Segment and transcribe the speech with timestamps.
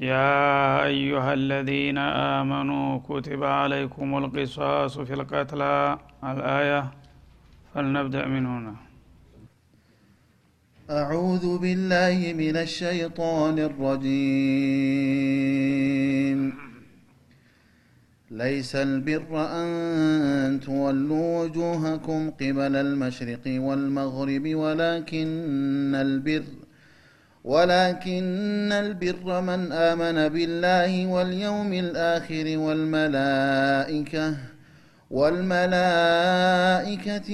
[0.00, 5.98] يا أيها الذين آمنوا كتب عليكم القصاص في القتلى.
[6.24, 6.90] الآية
[7.74, 8.74] فلنبدأ من هنا.
[10.90, 14.08] أعوذ بالله من الشيطان الرجيم.
[18.30, 26.67] ليس البر أن تولوا وجوهكم قبل المشرق والمغرب ولكن البر
[27.48, 34.34] ولكن البر من آمن بالله واليوم الآخر والملائكة
[35.10, 36.18] والملائكة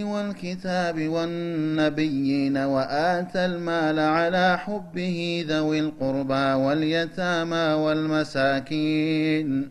[0.05, 9.71] والكتاب والنبيين وآتى المال على حبه ذوي القربى واليتامى والمساكين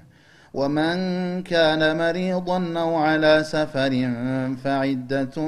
[0.53, 4.11] ومن كان مريضا أو على سفر
[4.63, 5.41] فعدة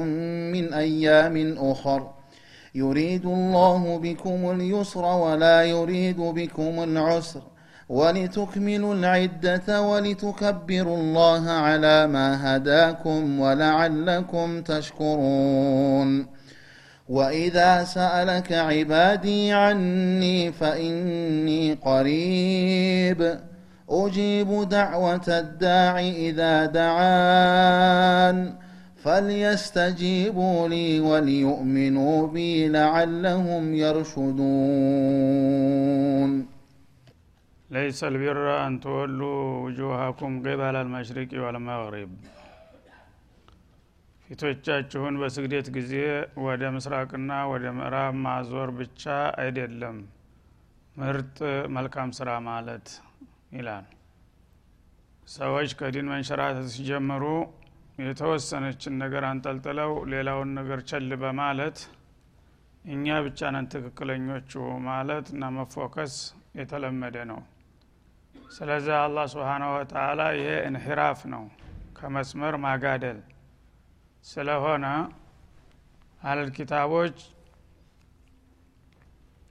[0.54, 2.10] من أيام أخر.
[2.74, 7.42] يريد الله بكم اليسر ولا يريد بكم العسر.
[7.88, 16.26] ولتكملوا العدة ولتكبروا الله على ما هداكم ولعلكم تشكرون.
[17.08, 23.40] وإذا سألك عبادي عني فإني قريب.
[23.89, 25.93] أجيب دعوة الداع
[26.27, 28.37] إذا دعان
[29.03, 33.63] فليستجيبوا لي وليؤمنوا بي لعلهم
[35.09, 36.31] يرشدون
[37.77, 42.11] ليس البر أن تولوا وجوهكم قبل المشرق والمغرب
[44.31, 45.93] ፊቶቻችሁን በስግደት ጊዜ
[46.47, 49.03] ወደ ምስራቅና ወደ ምዕራብ ማዞር ብቻ
[49.43, 49.95] አይደለም
[51.01, 51.37] ምርጥ
[51.75, 52.85] መልካም ስራ ማለት
[53.54, 53.86] ይላል።
[55.28, 57.24] ሰዎች ከዲን መንሸራተት ሲጀምሩ
[58.00, 61.78] የተወሰነችን ነገር አንጠልጥለው ሌላውን ነገር ቸል በማለት
[62.84, 64.52] እኛ ብቻ ነን ትክክለኞቹ
[64.88, 66.14] ማለት እና መፎከስ
[66.58, 67.40] የተለመደ ነው።
[68.50, 71.44] ስለዚህ አላህ ስብሓናሁ ወተላ ይሄ እንሂራፍ ነው
[71.98, 73.20] ከመስመር ማጋደል
[74.24, 74.86] ስለሆነ
[76.22, 77.16] አለል ኪታቦች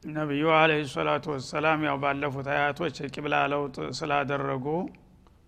[0.03, 4.65] ነቢዩ አለህ ሰላቱ ወሰላም ያው ባለፉት አያቶች የቂብላ ለውጥ ስላደረጉ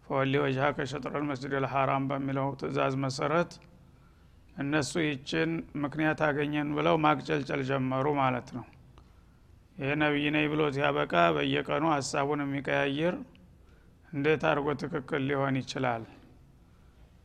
[0.07, 3.51] ፈወሊ ወጅሀ ከሸጥረል መስጅድ ልሐራም በሚለው ትእዛዝ መሰረት
[4.55, 5.49] እነሱ ይችን
[5.83, 8.65] ምክንያት አገኘን ብለው ማቅጨልጨል ጀመሩ ማለት ነው።
[9.77, 13.15] ይህ ነቢይ ነኝ ብሎ ሲያበቃ በየቀኑ ሀሳቡን የሚቀያይር
[14.09, 16.03] እንዴት አድርጎ ትክክል ሊሆን ይችላል?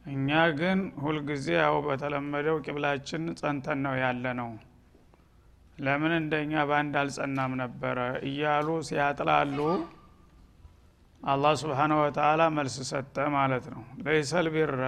[0.07, 0.29] እኛ
[0.59, 4.51] ግን ሁልጊዜ ያው በተለመደው ቂብላችን ጸንተን ነው ያለ ነው
[5.81, 7.99] ለምን እንደኛ በአንድ አልጸናም ነበረ?
[8.29, 9.59] እያሉ ሲያጥላሉ
[11.23, 14.83] አላህ ስብሓነ ወተላ መልስ ሰጠ ማለት ነው። ለይሰል ቢረ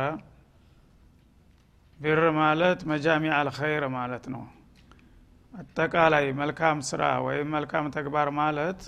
[1.98, 4.42] ቢር ማለት መጃሚ አልኸይር ማለት ነው።
[5.54, 8.80] አጠቃላይ መልካም ስራ ወይም መልካም ተግባር ማለት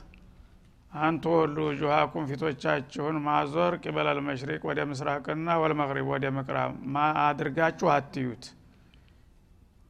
[0.92, 6.72] አንተ ወሉ ጁሃኩም ፊቶቻችሁን ማዞር ቂበለል መሽሪቅ ወደ ምስራቅና ወልመቅሪብ ወደ ምቅራብ
[7.24, 8.44] አድርጋችሁ አትዩት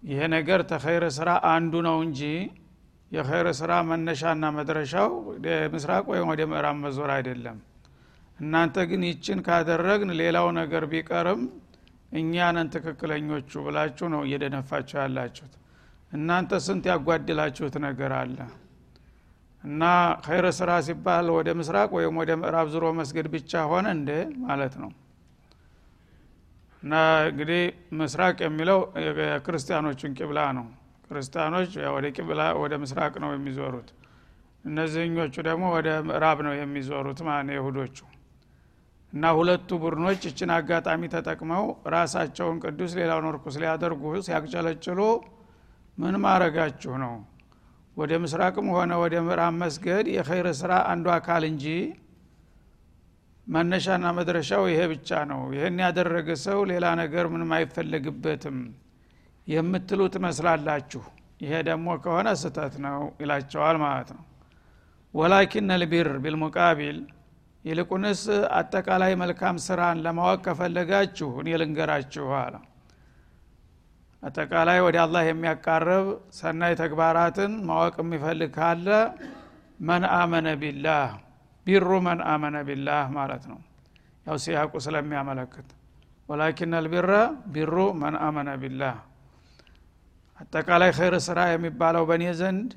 [0.04, 2.20] ይሄ ነገር ተኸይር ስራ አንዱ ነው እንጂ
[3.12, 5.10] የኸይር ስራ መነሻና መድረሻው
[5.74, 7.58] ምስራቅ ወይም ወደ ምዕራብ መዞር አይደለም።
[8.38, 11.42] እናንተ ግን ይችን ካደረግን ሌላው ነገር ቢቀርም
[12.12, 15.54] እኛንን ትክክለኞቹ ብላችሁ ነው እየደነፋችሁ ያላችሁት።
[16.12, 18.36] እናንተ ስንት ያጓድላችሁት ነገር አለ?
[19.64, 19.82] እና
[20.26, 24.10] ኸይረ ስራ ሲባል ወደ ምስራቅ ወይም ወደ ምዕራብ ዙሮ መስገድ ብቻ ሆነ እንደ
[24.44, 24.90] ማለት ነው
[26.84, 27.62] እንግዲህ
[27.98, 28.78] ምስራቅ የሚለው
[29.20, 30.66] የክርስቲያኖቹን ቂብላ ነው።
[31.06, 33.88] ክርስቲያኖች ወደ ቂብላ ወደ ምስራቅ ነው የሚዞሩት።
[34.64, 37.96] እነዚህኞቹ ደግሞ ወደ ምዕራብ ነው የሚዞሩት ማለት ነው የሁዶቹ
[39.12, 41.64] እና ሁለቱ ቡድኖች እችን አጋጣሚ ተጠቅመው
[41.94, 45.00] ራሳቸውን ቅዱስ ሌላውን ርኩስ ሊያደርጉ ሲያቅጨለጭሉ
[45.98, 47.12] ምን ማድረጋችሁ ነው?
[47.96, 51.66] ወደ ምስራቅም ሆነ ወደ ምዕራብ መስገድ የኸይር ስራ አንዱ አካል እንጂ
[53.46, 58.58] መነሻና መድረሻው ይሄ ብቻ ነው። ይህን ያደረገ ሰው ሌላ ነገር ምንም አይፈለግበትም።
[59.46, 61.02] የምትሉ ትመስላላችሁ።
[61.40, 64.22] ይሄ ደግሞ ከሆነ ስተት ነው ይላቸዋል ማለት ነው።
[65.14, 66.98] ወላኪን ልቢር ቢልሙቃቢል
[67.64, 68.22] ይልቁንስ
[68.58, 72.54] አጠቃላይ መልካም ስራን ለማወቅ ከፈለጋችሁ እኔ ልንገራችሁ አለ።
[74.22, 78.88] አጠቃላይ ወደ አላህ የሚያቃርብ ሰናይ ተግባራትን ማወቅ የሚፈልግ ካለ
[79.80, 81.08] መን አመነ ቢላህ
[81.66, 83.58] ቢሩ መን አመነ ቢላህ ማለት ነው።
[84.26, 85.68] ያው ሲያቁ ስለሚያመለክት።
[86.28, 87.10] ወላኪን አልቢረ
[87.54, 88.96] ቢሩ መን አመነ ቢላህ።
[90.38, 92.70] አጠቃላይ ኸይር ስራ የሚባለው በእኔ ዘንድ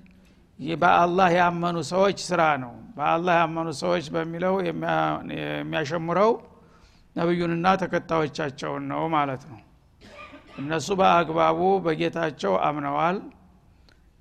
[0.79, 6.31] በአላህ ያመኑ ሰዎች ስራ ነው። በአላህ ያመኑ ሰዎች በሚለው የሚያሸምረው
[7.15, 9.59] ነቢዩንና ተከታዮቻቸውን ነው ማለት ነው።
[10.59, 13.17] እነሱ በአግባቡ በጌታቸው አምነዋል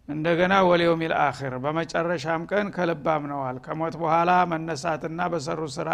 [0.08, 5.88] እንደገና ወልየውሚል አኺር በመጨረሻም ቀን ከልብ አምነዋል ከሞት በኋላ መነሳትና በሰሩ ስራ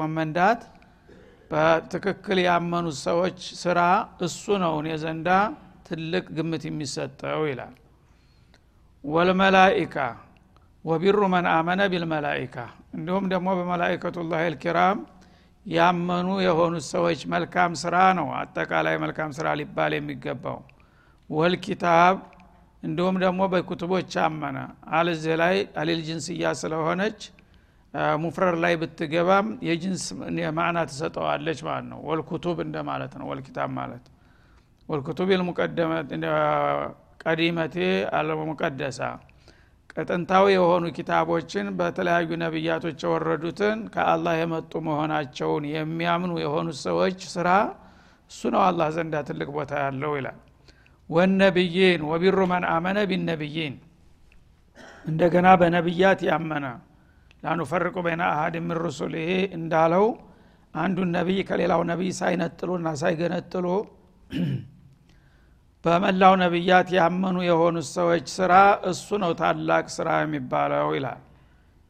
[0.00, 0.60] መመንዳት
[1.50, 3.80] በትክክል ያመኑት ሰዎች ስራ
[4.26, 5.28] እሱ ነው እኔ ዘንዳ
[5.88, 7.74] ትልቅ ግምት የሚሰጠው ይላል።
[9.04, 9.96] ወልመላኢካ
[10.84, 12.56] ወቢሩ መን አመነ ቢልመላኢካ
[12.96, 14.98] እንዲሁም ደግሞ በመላኢከቱላህ ልኪራም
[15.66, 20.58] ያመኑ የሆኑት ሰዎች መልካም ስራ ነው አጠቃላይ መልካም ስራ ሊባል የሚገባው።
[21.30, 22.16] ወልኪታብ
[22.82, 24.58] እንዲሁም ደግሞ በኩቱቦች አመነ።
[24.96, 27.20] አልዚህ ላይ አሊል ጅንስያ ስለሆነች
[28.22, 30.02] ሙፍረር ላይ ብትገባም የጅንስ
[30.58, 34.04] ማዕና ትሰጠዋለች ማለት ነው። ወልኩቱብ እንደ ማለት ነው። ወልኪታብ ማለት
[34.88, 35.28] ወልኩቱብ
[37.24, 37.76] ቀዲመቴ
[38.18, 39.00] አለሙቀደሳ።
[39.94, 47.48] ቀጥንታዊ የሆኑ ኪታቦችን በተለያዩ ነቢያቶች የወረዱትን ከአላህ የመጡ መሆናቸውን የሚያምኑ የሆኑ ሰዎች ስራ
[48.30, 50.38] እሱ ነው። አላህ ዘንዳ ትልቅ ቦታ ያለው ይላል
[51.10, 53.74] ወነቢይን ወቢሩ መን አመነ ቢነቢይን
[55.04, 56.64] እንደገና በነቢያት ያመነ።
[57.42, 60.06] ላኑፈርቁ በይነ አሀድ ምን ሩሱልህ እንዳለው
[60.74, 63.66] አንዱን ነቢይ ከሌላው ነቢይ ሳይነጥሉና ሳይገነጥሉ
[65.84, 68.52] በመላው ነቢያት ያመኑ የሆኑት ሰዎች ስራ
[68.90, 71.20] እሱ ነው ታላቅ ስራ የሚባለው ይላል።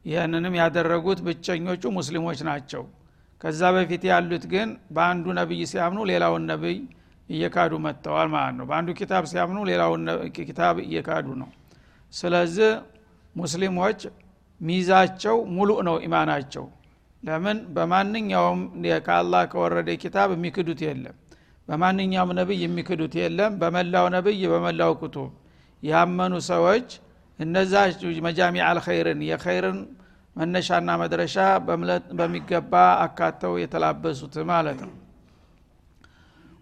[0.05, 2.83] ይህንንም ያደረጉት ብቸኞቹ ሙስሊሞች ናቸው።
[3.41, 6.79] ከዛ በፊት ያሉት ግን በአንዱ ነቢይ ሲያምኑ ሌላውን ነቢይ
[7.29, 10.05] እየካዱ መጥተዋል ማለት ነው። በአንዱ ኪታብ ሲያምኑ ሌላውን
[10.39, 11.51] ኪታብ እየካዱ ነው።
[12.13, 12.71] ስለዚህ
[13.35, 14.01] ሙስሊሞች
[14.61, 16.65] ሚዛቸው ሙሉ ነው ኢማናቸው።
[17.23, 17.59] ለምን?
[17.75, 18.61] በማንኛውም
[19.07, 21.17] ከአላህ ከወረደ ኪታብ የሚክዱት የለም።
[21.69, 25.31] በማንኛውም ነብይ የሚክዱት የለም። በመላው ነብይ በመላው ኩቱብ።
[25.83, 26.89] ያመኑ ሰዎች
[27.39, 27.73] እነዛ
[28.27, 29.79] መጃሚ አልኸይርን የኸይርን
[30.37, 31.37] መነሻና መድረሻ
[32.19, 32.73] በሚገባ
[33.05, 34.93] አካተው የተላበሱት ማለት ነው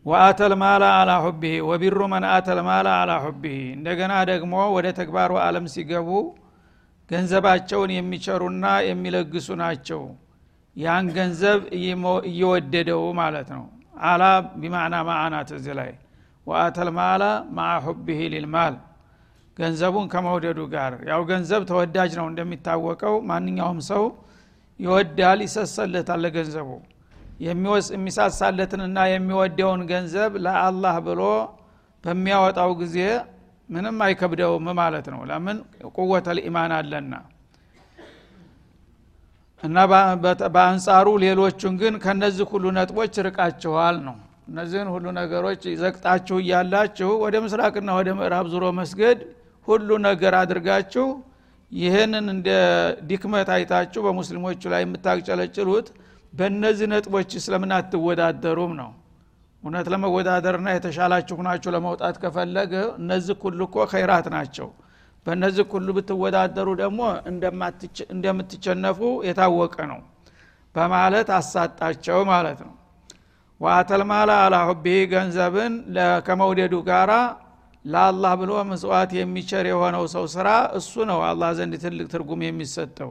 [0.06, 5.66] ወአተል ማላ አላ ሁቢህ ወቢሩ መን አተል ማላ አላ ሁቢህ እንደገና ደግሞ ወደ ተግባሩ አለም
[5.72, 6.08] ሲገቡ
[7.10, 10.02] ገንዘባቸውን የሚቸሩና የሚለግሱ ናቸው።
[10.76, 11.60] ያን ገንዘብ
[12.28, 13.64] እየወደደው ማለት ነው።
[14.04, 14.22] አላ
[14.60, 15.92] ቢማዕና ማዕናት እዚ ላይ።
[16.46, 17.22] ወአተል ማላ
[17.56, 18.74] ማዓ ሁቢህ ሊልማል።
[19.56, 24.04] ገንዘቡን ከመውደዱ ጋር። ያው ገንዘብ ተወዳጅ ነው እንደሚታወቀው። ማንኛውም ሰው
[24.80, 26.68] ይወዳል ይሰሰለታል ለገንዘቡ
[27.40, 31.22] የሚሳሳለትንና የሚወደውን ገንዘብ ለአላህ ብሎ
[32.04, 32.98] በሚያወጣው ጊዜ
[33.68, 35.56] ምንም አይከብደውም ማለት ነው። ለምን?
[35.96, 37.12] ቁወተ ልኢማን አለና።
[39.62, 39.76] እና
[40.54, 44.16] በአንጻሩ ሌሎቹን ግን ከነዚህ ሁሉ ነጥቦች ርቃችኋል ነው።
[44.48, 49.18] እነዚህን ሁሉ ነገሮች ዘቅጣችሁ እያላችሁ ወደ ምስራቅና ወደ ምዕራብ ዙሮ መስገድ
[49.68, 51.06] ሁሉ ነገር አድርጋችሁ
[51.72, 52.48] ይህንን እንደ
[53.08, 55.88] ድክመት አይታችሁ በሙስሊሞቹ ላይ የምታቅጨለጭሉት
[56.36, 58.90] በእነዚህ ነጥቦች ስለምን አትወዳደሩም ነው።
[59.62, 64.68] እውነት ለመወዳደርና የተሻላችሁ ናችሁ ለመውጣት ከፈለገ እነዚህ ሁሉ እኮ ኸይራት ናቸው።
[65.26, 67.00] በእነዚህ ሁሉ ብትወዳደሩ ደግሞ
[68.14, 70.00] እንደምትቸነፉ የታወቀ ነው።
[70.74, 72.74] በማለት አሳጣቸው ማለት ነው።
[73.60, 75.74] ወአተልማላ አላ ሁቢ ገንዘብን
[76.26, 77.12] ከመውደዱ ጋራ
[77.84, 83.10] ለአላህ ብሎ ምጽዋት የሚቸር የሆነው ሰው ስራ እሱ ነው አላህ ዘንድ ትልቅ ትርጉም የሚሰጠው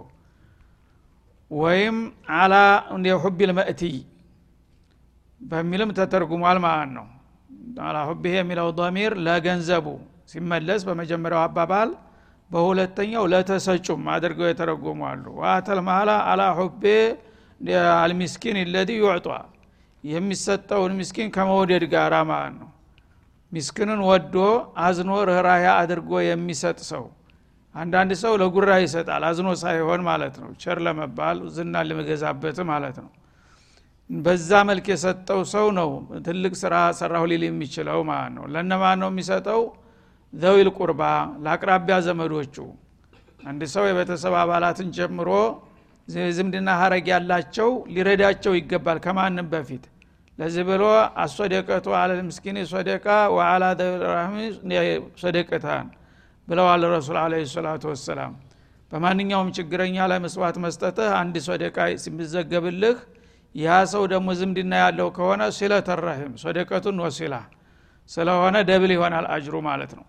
[1.55, 1.97] ወይም
[2.37, 2.53] አላ
[3.23, 3.81] ሁቢ ልመእቲ
[5.41, 7.07] በሚልም ተተርጉሟል ማለት ነው።
[7.83, 9.87] አላ ሁቢህ የሚለው ዶሚር ለገንዘቡ
[10.31, 11.89] ሲመለስ በመጀመሪያው አባባል
[12.51, 16.83] በሁለተኛው ለተሰጩም አድርገው የተረጎሙ አሉ ዋተል ማላ አላ ሁቤ
[17.97, 19.27] አልሚስኪን ለዚ ዩዕጧ
[20.03, 22.69] የሚሰጠውን ምስኪን ከመውደድ ጋራ ማለት ነው።
[23.51, 24.35] ሚስኪንን ወዶ
[24.85, 27.03] አዝኖ ርኅራያ አድርጎ የሚሰጥ ሰው
[27.75, 33.09] አንዳንድ ሰው ለጉራ ይሰጣል አዝኖ ሳይሆን ማለት ነው። ቸር ለመባል ዝና ለመገዛበት ማለት ነው።
[34.09, 35.89] በዛ መልክ የሰጠው ሰው ነው
[36.25, 39.61] ትልቅ ስራ ሰራሁ ሊል የሚችለው ማለት ነው። ለነማን ነው የሚሰጠው?
[40.33, 41.01] ዘዊል ቁርባ
[41.43, 42.55] ለአቅራቢያ ዘመዶቹ።
[43.43, 45.29] አንድ ሰው የቤተሰብ አባላትን ጨምሮ
[46.29, 49.83] ዝምድና ሀረግ ያላቸው ሊረዳቸው ይገባል ከማንም በፊት።
[50.39, 50.83] ለዚህ ብሎ
[51.23, 53.63] الصدقة على المسكين صدقة وعلى
[55.21, 55.87] صدقتان
[56.47, 58.33] ብለዋል ረሱል عليه الصلاة والسلام።
[58.91, 62.97] በማንኛውም ችግረኛ ላይ መስዋዕት መስጠትህ አንድ ሶደቃ ሲመዘገብልህ
[63.55, 67.35] ያ ሰው ደግሞ ዝምድና ያለው ከሆነ صلة الرحم صدقة وصلة
[68.09, 70.05] ስለሆነ double ይሆናል አጅሩ ማለት ነው።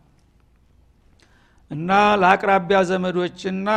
[1.71, 1.91] እና
[2.21, 3.69] ለአቅራቢያ ዘመዶችና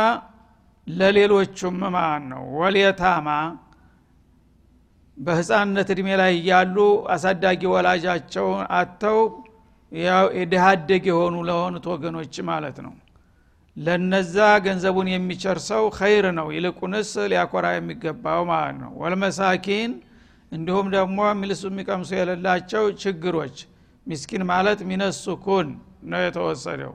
[0.86, 2.42] ለሌሎቹም ማለት ነው?
[2.58, 3.28] ወልየታማ
[5.16, 6.76] በህፃንነት እድሜ ላይ እያሉ
[7.14, 9.18] አሳዳጊ ወላጃቸውን አተው
[9.92, 12.92] የድሃ አደግ የሆኑ ለሆኑት ወገኖች ማለት ነው።
[13.76, 19.92] ለነዛ ገንዘቡን የሚቸር ሰው ኸይር ነው። ይልቁንስ ሊያኮራ የሚገባው ማለት ነው። ወልመሳኪን
[20.52, 23.56] እንዲሁም ደግሞ ሚልሱ የሚቀምሱ የሌላቸው ችግሮች
[24.06, 25.68] ሚስኪን ማለት ሚነሱኩን
[26.10, 26.92] ነው የተወሰደው።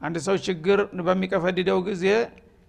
[0.00, 2.04] አንድ ሰው ችግር በሚቀፈድደው ጊዜ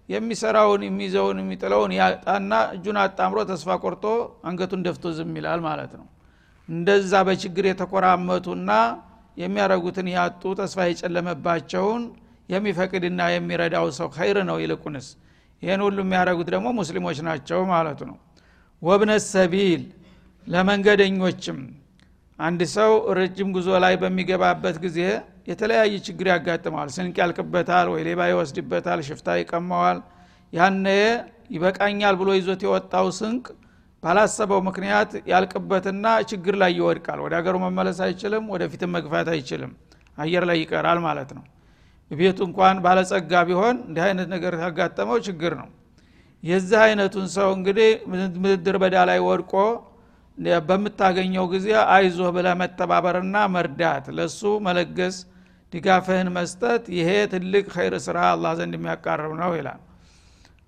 [0.08, 4.04] የሚሰራውን የሚይዘውን የሚጥለውን ያጣና እጁን አጣምሮ ተስፋ ቆርጦ
[4.48, 6.06] አንገቱን ደፍቶ ዝም ይላል ማለት ነው።
[6.68, 8.70] እንደዛ በችግር የተኮራመቱና
[9.36, 12.02] የሚያረጉትን ያጡ ተስፋ የጨለመባቸውን
[12.48, 15.06] የሚፈቅድና የሚረዳው ሰው ኸይር ነው ይልቁንስ
[15.62, 18.16] ይህን ሁሉ የሚያደረጉት ደግሞ ሙስሊሞች ናቸው ማለቱ ነው።
[18.82, 19.82] ወብነ ሰቢል
[20.46, 21.58] ለመንገደኞችም
[22.38, 24.98] አንድ ሰው ረጅም ጉዞ ላይ በሚገባበት ጊዜ
[25.48, 29.98] የተለያየ ችግር ያጋጥመዋል። ስንቅ ያልቅበታል ወይ ሌባ ይወስድበታል ሽፍታ ይቀማዋል
[30.52, 30.86] ያነ
[31.54, 33.44] ይበቃኛል ብሎ ይዞት የወጣው ስንቅ
[34.02, 39.72] ባላሰበው ምክንያት ያልቅበትና ችግር ላይ ይወድቃል። ወደ ሀገሩ መመለስ አይችልም ወደፊትም መግፋት አይችልም።
[40.18, 41.44] አየር ላይ ይቀራል ማለት ነው።
[42.10, 45.68] ቤቱ እንኳን ባለጸጋ ቢሆን እንዲህ አይነት ነገር ካጋጠመው ችግር ነው።
[46.42, 47.90] የዚህ አይነቱን ሰው እንግዲህ
[48.44, 49.54] ምድር በዳ ላይ ወድቆ
[50.68, 55.16] በምታገኘው ጊዜ አይዞህ ብለ መተባበርና መርዳት ለሱ መለገስ
[55.72, 59.80] ድጋፍህን መስጠት ይሄ ትልቅ ኸይር ስራ አላህ ዘንድ የሚያቃርብ ነው ይላል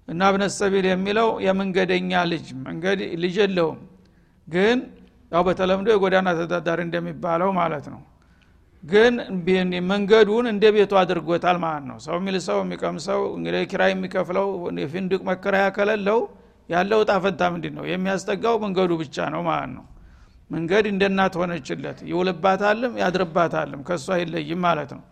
[0.09, 3.79] እና እብነ ሰቢል የሚለው የመንገደኛ ልጅ መንገድ ልጅ የለውም።
[4.49, 4.79] ግን
[5.33, 8.01] ያው በተለምዶ የጎዳና ተዳዳሪ እንደሚባለው ማለት ነው።
[8.83, 9.15] ግን
[9.91, 14.49] መንገዱን እንደ ቤቱ አድርጎታል ማለት ነው። ሰው የሚልሰው የሚቀምሰው እንግዲህ ኪራይ የሚከፍለው
[14.93, 16.21] ፍንድቅ መከራያ ከሌለው
[16.69, 19.85] ያለው ጣፈንታ ምንድ ነው የሚያስጠጋው መንገዱ ብቻ ነው ማለት ነው።
[20.51, 25.03] መንገድ እንደ እናት ሆነችለት። ይውልባታልም ያድርባታልም ከእሱ አይለይም ማለት ነው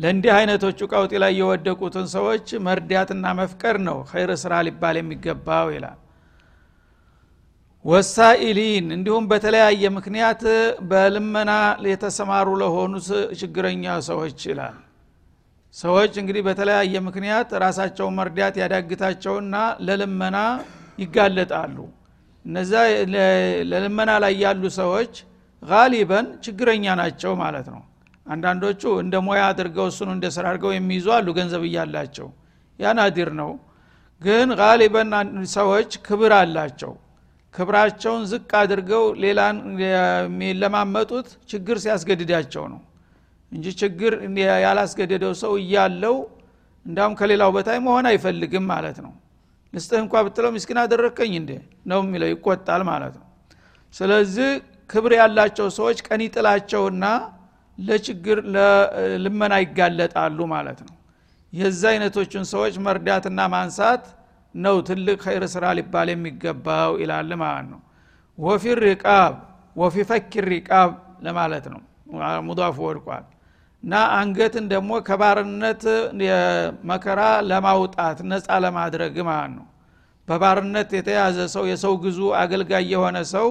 [0.00, 5.98] ለእንዲህ አይነቶቹ ቀውጢ ላይ የወደቁትን ሰዎች መርዳትና መፍቀር ነው ኸይር ስራ ሊባል የሚገባው ይላል።
[7.84, 10.42] ወሳኢሊን እንዲሁም በተለያየ ምክንያት
[10.90, 11.50] በልመና
[11.90, 12.92] የተሰማሩ ለሆኑ
[13.40, 14.76] ችግረኛ ሰዎች ይላል።
[15.74, 20.36] ሰዎች እንግዲህ በተለያየ ምክንያት ራሳቸውን መርዳት ያዳግታቸውና ለልመና
[20.98, 21.76] ይጋለጣሉ።
[22.44, 22.72] እነዛ
[23.70, 25.12] ለልመና ላይ ያሉ ሰዎች
[25.62, 27.82] ጋሊበን ችግረኛ ናቸው ማለት ነው
[28.28, 32.28] አንዳንዶቹ እንደ ሙያ አድርገው እሱን እንደ ስራ አድርገው የሚይዙ አሉ ገንዘብ እያላቸው።
[32.78, 33.50] ያ ናዲር ነው።
[34.22, 35.12] ግን ጋሊበን
[35.54, 36.92] ሰዎች ክብር አላቸው።
[37.54, 42.80] ክብራቸውን ዝቅ አድርገው ሌላን የሚለማመጡት ችግር ሲያስገድዳቸው ነው
[43.52, 44.12] እንጂ ችግር
[44.64, 46.16] ያላስገደደው ሰው እያለው
[46.86, 49.12] እንዳውም ከሌላው በታይ መሆን አይፈልግም ማለት ነው።
[49.72, 51.50] ልስጥህ እንኳ ብትለው ምስኪን አደረግከኝ እንዴ
[51.90, 53.26] ነው የሚለው ይቆጣል ማለት ነው።
[53.94, 54.50] ስለዚህ
[54.90, 57.04] ክብር ያላቸው ሰዎች ቀን ይጥላቸውና
[57.78, 60.94] ለችግር ለልመና ይጋለጣሉ ማለት ነው።
[61.52, 64.04] የዛ አይነቶቹን ሰዎች መርዳትና ማንሳት
[64.54, 67.80] ነው ትልቅ ኸይር ስራ ሊባል የሚገባው ይላል ማለት ነው።
[68.38, 69.32] ወፊ ሪቃብ
[69.76, 70.90] ወፊ ፈኪ ሪቃብ
[71.26, 71.80] ለማለት ነው።
[72.46, 73.24] ሙዳፉ ወድቋል።
[73.82, 75.82] እና አንገትን ደግሞ ከባርነት
[76.90, 79.66] መከራ ለማውጣት ነፃ ለማድረግ ማለት ነው።
[80.28, 83.46] በባርነት የተያዘ ሰው የሰው ግዙ አገልጋይ የሆነ ሰው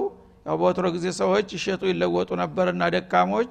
[0.46, 3.50] ያው በወትሮ ጊዜ ሰዎች ይሸጡ ይለወጡ ነበርና ደካሞች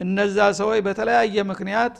[0.00, 1.96] እነዛ ሰዎች በተለያየ ምክንያት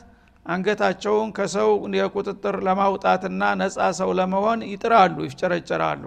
[0.47, 6.05] አንገታቸውን ከሰው የቁጥጥር ለማውጣትና ነፃ ሰው ለመሆን ይጥራሉ ይፍጨረጨራሉ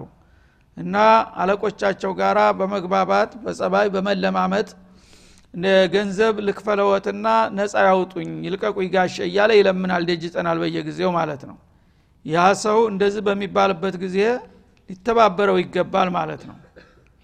[0.76, 0.96] እና
[1.42, 4.68] አለቆቻቸው ጋራ በመግባባት በጸባይ በመለማመጥ
[5.94, 7.26] ገንዘብ ልክፈለወትና
[7.58, 11.56] ነፃ ያውጡኝ ይልቀቁኝ ጋሸ እያለ ይለምናል ደጅ ይጠናል በየጊዜው ማለት ነው።
[12.24, 14.18] ያ ሰው እንደዚህ በሚባልበት ጊዜ
[14.90, 16.56] ሊተባበረው ይገባል ማለት ነው።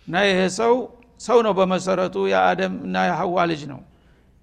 [0.08, 0.74] እና ይሄ ሰው
[1.20, 3.80] ሰው ነው በመሰረቱ የአደም እና የሐዋ ልጅ ነው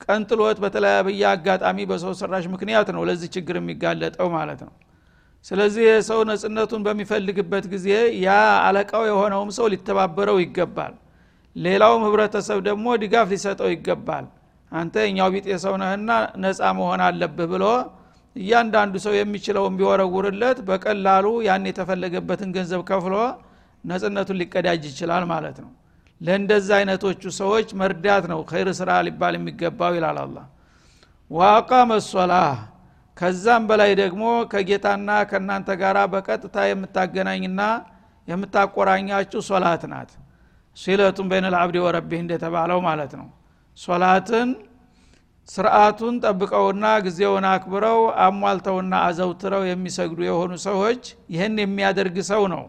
[0.03, 4.73] ቀንጥሎት በተለያየ አጋጣሚ በሰው ሰራሽ ምክንያት ነው ለዚህ ችግር የሚጋለጠው ማለት ነው።
[5.45, 7.87] ስለዚህ ሰው ነጽነቱን በሚፈልግበት ጊዜ
[8.25, 8.29] ያ
[8.65, 10.93] አለቃው የሆነውም ሰው ሊተባበረው ይገባል።
[11.55, 14.25] ሌላውም ህብረተሰብ ደግሞ ድጋፍ ሊሰጠው ይገባል።
[14.71, 16.09] አንተ እኛው ቢጤ ሰው ነህና
[16.43, 17.65] ነፃ መሆን አለብህ ብሎ
[18.35, 23.15] እያንዳንዱ ሰው የሚችለውን ቢወረውርለት በቀላሉ ያን የተፈለገበትን ገንዘብ ከፍሎ
[23.83, 25.71] ነጽነቱን ሊቀዳጅ ይችላል ማለት ነው
[26.21, 30.37] ለእንደዛ አይነቶቹ ሰዎች መርዳት ነው። ኸይር ስራ ሊባል የሚገባው ይላል አላ
[31.31, 32.49] ዋቃመ ሶላህ
[33.17, 37.61] ከዛም በላይ ደግሞ ከጌታና ከእናንተ ጋር በቀጥታ የምታገናኝና
[38.27, 40.11] የምታቆራኛችሁ ሶላት ናት።
[40.77, 43.27] ሲለቱን በይነ ልአብድ ወረቢህ እንደተባለው ማለት ነው።
[43.77, 44.49] ሶላትን
[45.49, 51.01] ስርአቱን ጠብቀውና ጊዜውን አክብረው አሟልተውና አዘውትረው የሚሰግዱ የሆኑ ሰዎች
[51.33, 52.63] ይህን የሚያደርግ ሰው ነው።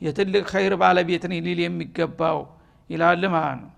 [0.00, 2.38] የትልቅ ኸይር ባለቤትን ሊል የሚገባው
[2.90, 3.70] ይላል ማለት ነው።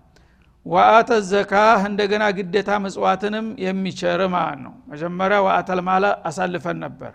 [0.65, 7.13] ወአተ ዘካህ እንደገና ግዴታ ምጽዋትንም የሚቸር ማለት ነው። መጀመሪያ ወአተል ማለ አሳልፈን ነበር።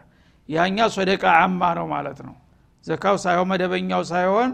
[0.49, 2.35] ያኛ ሶደቃ አማ ነው ማለት ነው።
[2.85, 4.51] ዘካው ሳይሆን መደበኛው ሳይሆን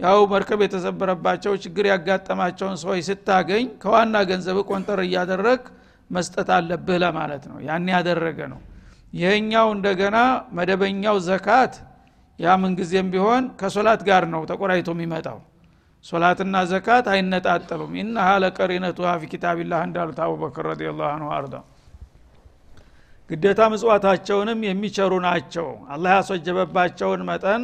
[0.00, 5.60] ያው መርከብ የተሰበረባቸው ችግር ያጋጠማቸውን ሰዎች ስታገኝ ከዋና ገንዘብ ቆንጠር እያደረግ
[6.10, 8.60] መስጠት አለብህ ለማለት ነው። ያን ያደረገ ነው።
[9.12, 10.16] ይህኛው እንደገና
[10.56, 11.74] መደበኛው ዘካት
[12.38, 15.38] ያ ምንጊዜም ቢሆን ከሶላት ጋር ነው ተቆራይቶ የሚመጣው
[16.06, 21.54] ሶላትና ዘካት አይነጣጠሉም። ኢነሃ ለቀሪነቱሃ ፊ ኪታቢላህ እንዳሉት አቡበክር ረዲ ላሁ አንሁ አርዳ
[23.30, 27.62] ግዴታ ምጽዋታቸውንም የሚቸሩ ናቸው። አላህ ያስወጀበባቸውን መጠን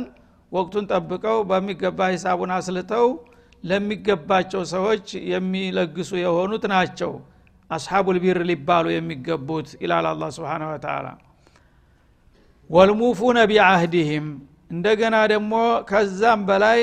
[0.52, 3.06] ወቅቱን ጠብቀው በሚገባ ሂሳቡን አስልተው
[3.64, 7.12] ለሚገባቸው ሰዎች የሚለግሱ የሆኑት ናቸው።
[7.70, 11.06] አስሓቡል ቢር ሊባሉ የሚገቡት ይላል አላ ስብን ወተላ
[12.70, 14.26] ወልሙፉነ ቢአህዲህም
[14.70, 15.54] እንደገና ደግሞ
[15.88, 16.80] ከዛም በላይ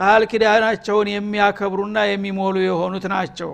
[0.00, 3.50] ቃል ኪዳናቸውን የሚያከብሩና የሚሞሉ የሆኑት ናቸው።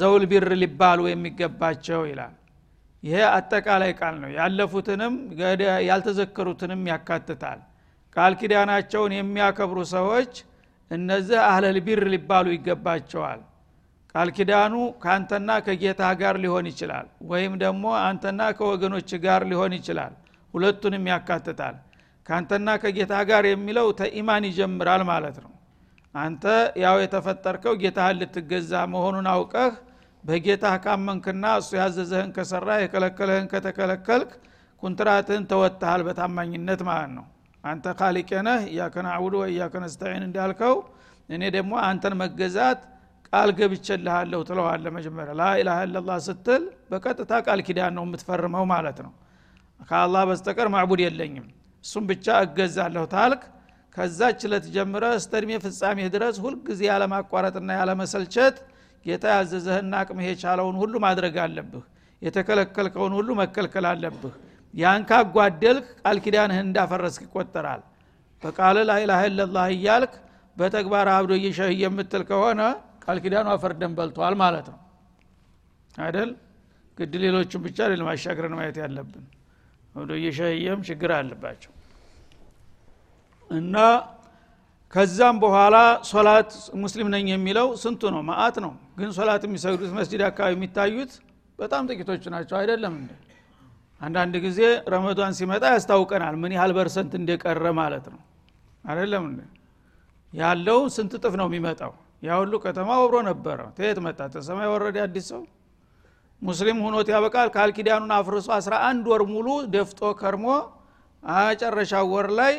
[0.00, 2.34] ዘውል ቢር ሊባሉ የሚገባቸው ይላል።
[3.02, 5.14] ይሄ አጠቃላይ ቃል ነው። ያለፉትንም
[5.88, 7.58] ያልተዘከሩትንም ያካትታል።
[8.16, 10.32] ቃል ኪዳናቸውን የሚያከብሩ ሰዎች
[10.90, 13.40] እነዚህ አህለል ቢር ሊባሉ ይገባቸዋል።
[14.14, 20.12] ቃል ኪዳኑ ከአንተና ከጌታ ጋር ሊሆን ይችላል ወይም ደግሞ አንተና ከወገኖች ጋር ሊሆን ይችላል።
[20.54, 21.76] ሁለቱንም ያካትታል
[22.26, 25.50] ከአንተና ከጌታ ጋር የሚለው ተኢማን ይጀምራል ማለት ነው።
[26.14, 26.44] አንተ
[26.82, 29.72] ያው የተፈጠርከው ጌታህን ልትገዛ መሆኑን አውቀህ
[30.24, 34.30] በጌታህ ካመንክና እሱ ያዘዘህን ከሰራ የከለከለህን ከተከለከልክ
[34.82, 37.26] ኩንትራትህን ተወጥሃል በታማኝነት ማለት ነው።
[37.64, 40.74] አንተ ካሊቄ ነህ እያከ ናዕቡድ ወእያከ ነስተዒን እንዳልከው
[41.28, 42.80] እኔ ደግሞ አንተን መገዛት
[43.28, 49.12] ቃል ገብቼልሃለሁ ትለዋለ መጀመሪያ። ላኢላሃ ኢላላህ ስትል በቀጥታ ቃል ኪዳን ነው የምትፈርመው ማለት ነው።
[49.80, 51.46] ከአላህ በስተቀር ማዕቡድ የለኝም
[51.84, 53.42] እሱም ብቻ እገዛለሁ ታልክ።
[53.96, 58.56] ከዛች ለት ጀምረ እስተ እድሜ ፍጻሜ ድረስ ሁልጊዜ ያለማቋረጥና ያለመሰልቸት
[59.06, 61.84] ጌታ ያዘዘህና አቅምህ የቻለውን ሁሉ ማድረግ አለብህ።
[62.22, 64.34] የተከለከልከውን ሁሉ መከልከል አለብህ።
[64.74, 67.82] ያን ካጓደልክ ቃል ኪዳንህ እንዳፈረስክ ይቆጠራል።
[68.42, 70.14] በቃል ላኢላሃ ኢለላህ እያልክ
[70.56, 72.60] በተግባር አብዶ እየሸህ የምትል ከሆነ
[73.04, 74.80] ቃል ኪዳኑ አፈርደን በልቷል ማለት ነው።
[75.98, 76.30] አይደል?
[76.98, 79.24] ግድ ሌሎቹም ብቻ ሌል ማሻገርን ማየት ያለብን።
[79.94, 81.72] ወደ እየሸህየም ችግር አለባቸው
[83.50, 83.76] እና
[84.92, 85.76] ከዛም በኋላ
[86.10, 86.50] ሶላት
[86.82, 88.22] ሙስሊም ነኝ የሚለው ስንቱ ነው?
[88.22, 91.12] ማአት ነው። ግን ሶላት የሚሰግዱት መስጅድ አካባቢ የሚታዩት
[91.58, 93.10] በጣም ጥቂቶች ናቸው። አይደለም እንደ
[94.00, 94.60] አንዳንድ ጊዜ
[94.92, 98.20] ረመዷን ሲመጣ ያስታውቀናል ምን ያህል በርሰንት እንደቀረ ማለት ነው።
[98.84, 99.40] አይደለም እንደ
[100.32, 101.92] ያለው ስንት ጥፍ ነው የሚመጣው?
[102.22, 104.20] ያ ሁሉ ከተማ ወብሮ ነበረ። ተየት መጣ?
[104.34, 105.42] ተሰማይ ወረደ አዲስ ሰው?
[106.42, 110.46] ሙስሊም ሁኖት ያበቃል። ቃል ኪዳኑን አፍርሶ 11 ወር ሙሉ ደፍጦ ከርሞ
[111.22, 112.54] አጨረሻው ወር ላይ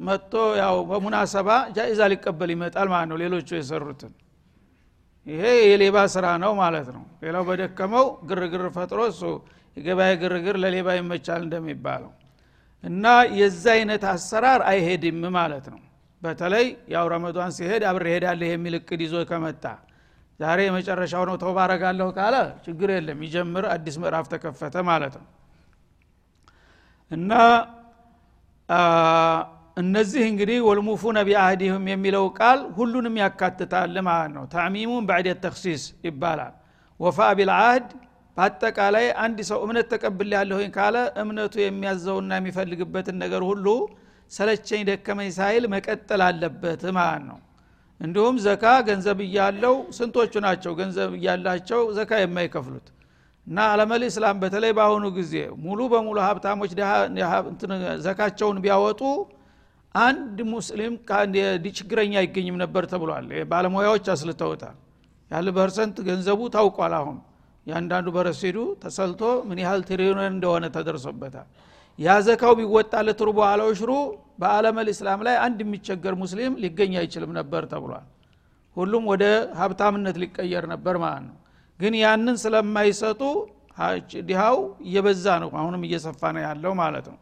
[0.00, 4.12] መጥቶ ያው በሙናሰባ ጃኢዛ ሊቀበል ይመጣል ማለት ነው። ሌሎቹ የሰሩትን
[5.26, 9.22] ይሄ የሌባ ስራ ነው ማለት ነው። ሌላው በደከመው ግርግር ፈጥሮ እሱ
[9.76, 12.12] የገበያ ግርግር ለሌባ ይመቻል እንደሚባለው
[12.84, 13.04] እና
[13.38, 15.80] የዛ አይነት አሰራር አይሄድም ማለት ነው።
[16.22, 19.64] በተለይ ያው ረመዷን ሲሄድ አብር ሄዳለህ የሚል እቅድ ይዞ ከመጣ
[20.40, 22.36] ዛሬ የመጨረሻው ነው ተባረጋለሁ ካለ
[22.66, 25.26] ችግር የለም ይጀምር አዲስ ምዕራፍ ተከፈተ ማለት ነው።
[27.10, 27.32] እና
[29.76, 36.54] እነዚህ እንግዲህ ወልሙፉነ ቢአህዲህም የሚለው ቃል ሁሉንም ያካትታል ማለት ነው። ታዕሚሙን ባዕድ ተክሲስ ይባላል።
[37.00, 37.86] ወፋ ቢልአህድ
[38.36, 43.66] በአጠቃላይ አንድ ሰው እምነት ተቀብል ያለሁኝ ካለ እምነቱ የሚያዘውና የሚፈልግበትን ነገር ሁሉ
[44.30, 47.38] ሰለቸኝ ደከመኝ ሳይል መቀጠል አለበት ማለት ነው።
[48.00, 52.86] እንዲሁም ዘካ ገንዘብ እያለው ስንቶቹ ናቸው ገንዘብ እያላቸው ዘካ የማይከፍሉት?
[53.46, 56.72] እና አለመል እስላም በተለይ በአሁኑ ጊዜ ሙሉ በሙሉ ሀብታሞች
[58.06, 59.00] ዘካቸውን ቢያወጡ
[59.94, 60.94] አንድ ሙስሊም
[61.78, 64.76] ችግረኛ አይገኝም ነበር ተብሏል። ባለሙያዎች አስልተውታል።
[65.30, 67.16] ያለ percent ገንዘቡ ታውቋል። አሁን
[67.66, 71.48] ያንዳንዱ በረሲዱ ተሰልቶ ምን ያህል ትሪሊዮን እንደሆነ ተደርሶበታል።
[71.98, 73.90] ያ ዘካው ቢወጣለት ربع العشر በ
[74.40, 78.06] عالم الإسلام ላይ አንድ የሚቸገር ሙስሊም ሊገኝ አይችልም ነበር ተብሏል።
[78.76, 79.24] ሁሉም ወደ
[79.60, 81.36] ሀብታምነት ሊቀየር ነበር ማለት ነው።
[81.80, 83.22] ግን ያንን ስለማይሰጡ
[84.28, 87.18] ድሃው እየበዛ ነው። አሁንም እየሰፋ ነው ያለው ማለት ነው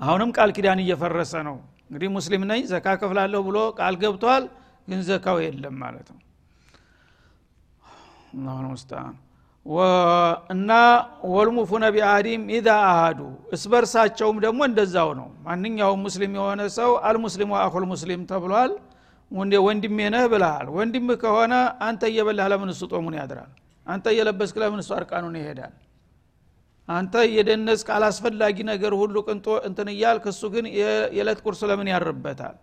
[0.00, 4.44] አሁንም ቃል ኪዳን እየፈረሰ ነው። እንግዲህ ሙስሊም ነኝ ዘካ ከፍላለሁ ብሎ ቃል ገብቷል
[4.88, 6.20] ግን ዘካው የለም ማለት ነው።
[8.34, 9.14] አላሁ ሙስተአን
[10.54, 10.70] እና
[11.34, 13.20] ወልሙፉነ ቢአህዲም ኢዛ አሃዱ።
[13.56, 18.72] እስበርሳቸውም ደግሞ እንደዛው ነው። ማንኛውም ሙስሊም የሆነ ሰው አልሙስሊሙ አኩል ሙስሊም ተብሏል።
[19.62, 21.54] ወንድሜ ነህ ብልሃል ወንድም ከሆነ
[21.86, 23.50] አንተ እየበላህ ለምን እሱ ጦሙን ያድራል?
[23.86, 25.72] አንተ እየለበስክ ለምን እሱ አርቃኑን ይሄዳል
[26.88, 32.56] አንተ እየደነስክ አላስፈላጊ ነገር ሁሉ ቅንጦ እንትን እያልክ እሱ ግን የዕለት ቁርስ ለምን ያርበታል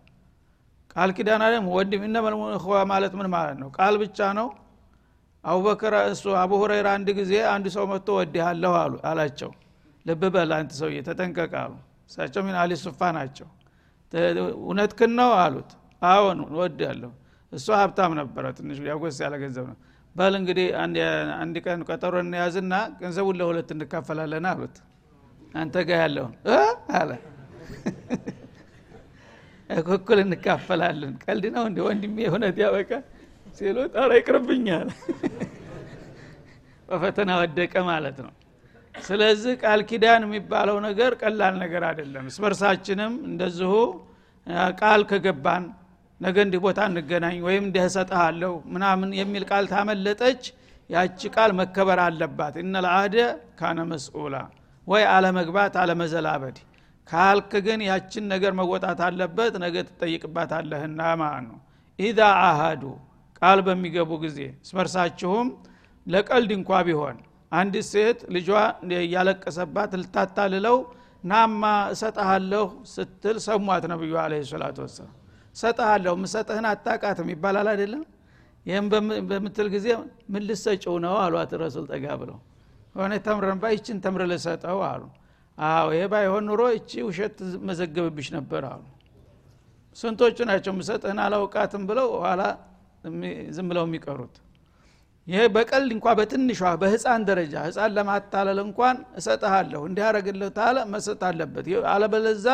[0.95, 3.69] ቃል ኪዳን አለም ወንድም እነመልሙእኽዋ ማለት ምን ማለት ነው?
[3.77, 4.47] ቃል ብቻ ነው?
[5.43, 9.51] አቡበክር እሱ አቡ ሁረይራ አንድ ጊዜ አንድ ሰው መጥቶ ወድሃለሁ አሉ አላቸው።
[10.05, 11.73] ልብ በል አንተ ሰውዬ ተጠንቀቅ አሉ።
[12.09, 13.47] እሳቸው ሚን አሊ ሱፋ ናቸው።
[14.61, 17.11] እውነትክን ነው አሉት። አዎን ወዳለሁ
[17.51, 19.77] እሱ ሀብታም ነበረ ትንሽ ያጎስ ያለ ገንዘብ ነው
[20.15, 20.67] በል እንግዲህ
[21.41, 24.75] አንድ ቀን ቀጠሮ እንያዝና ገንዘቡን ለሁለት እንካፈላለን አሉት።
[25.55, 26.33] አንተ ጋ ያለውን
[26.99, 27.11] አለ።
[29.95, 32.91] እኩል እንካፈላለን። ቀልድ ነው እንዲ ወንድሜ እውነት ያበቃ
[33.57, 34.89] ሲሉት አረ ይቅርብኛል
[36.89, 38.31] በፈተና ወደቀ ማለት ነው።
[38.95, 43.71] ስለዚህ ቃል ኪዳን የሚባለው ነገር ቀላል ነገር አይደለም። እስበርሳችንም እንደዚሁ
[44.81, 45.63] ቃል ከገባን
[46.21, 50.41] ነገ እንዲህ ቦታ እንገናኝ ወይም እንዲህ እሰጥሃለሁ ምናምን የሚል ቃል ታመለጠች።
[50.89, 53.15] ያቺ ቃል መከበር አለባት። እነ ለአህደ
[53.59, 54.35] ካነ መስኡላ
[54.87, 56.57] ወይ አለመግባት አለመዘላበድ።
[57.07, 61.57] ካልክ ግን ያችን ነገር መወጣት አለበት ነገ ትጠይቅባታለህና ማለት ነው።
[61.99, 62.83] ኢዛ አሃዱ
[63.41, 65.47] ቃል በሚገቡ ጊዜ እስመርሳችሁም
[66.07, 67.17] ለቀልድ እንኳ ቢሆን
[67.51, 68.49] አንዲት ሴት ልጇ
[69.01, 70.77] እያለቀሰባት ልታታልለው
[71.23, 75.15] ናማ እሰጠሃለሁ ስትል ሰሟት ነብዩ አለ ሰላቱ ወሰላም
[75.55, 78.03] እሰጠሃለሁ ምሰጥህን አታቃትም ይባላል አይደለም?
[78.65, 78.85] ይህም
[79.29, 79.87] በምትል ጊዜ
[80.33, 82.37] ምን ልሰጭው ነው አሏት ረሱል ጠጋ ብለው።
[82.95, 85.03] ሆነ ተምረን ይችን ተምር ልሰጠው አሉ።
[85.57, 87.37] አዎ ይሄ ባይሆን ኑሮ እቺ ውሸት
[87.67, 88.83] መዘገብብሽ ነበር አሉ።
[89.95, 92.41] ስንቶቹ ናቸው ምሰጥህን አላውቃትም ብለው ኋላ
[93.55, 94.35] ዝም ብለው የሚቀሩት?
[95.27, 102.47] ይሄ በቀል እንኳ በትንሿ በህፃን ደረጃ ህፃን ለማታለል እንኳን እሰጥሃለሁ እንዲያረግልህ ታለ መሰጥ አለበት። አለበለዛ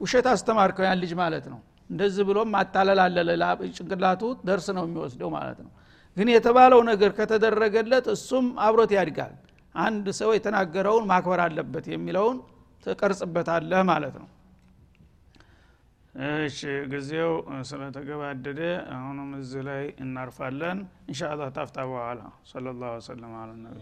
[0.00, 3.00] ውሸት አስተማርከው ያን ልጅ ማለት ነው እንደዚህ ብሎም ማታለል
[3.76, 5.72] ጭንቅላቱ ደርስ ነው የሚወስደው ማለት ነው።
[6.16, 9.34] ግን የተባለው ነገር ከተደረገለት እሱም አብሮት ያድጋል።
[9.74, 12.36] አንድ ሰው የተናገረውን ማክበር አለበት የሚለውን
[12.86, 14.28] ትቀርጽበታለህ ማለት ነው።
[16.44, 16.60] እሺ
[16.92, 17.32] ጊዜው
[17.70, 18.60] ስለተገባደደ
[18.94, 22.20] አሁንም እዚህ ላይ እናርፋለን። እንሻ አላህ ታፍታ በኋላ።
[22.52, 23.78] ሰለ ላሁ ወሰለም አለ ነቢ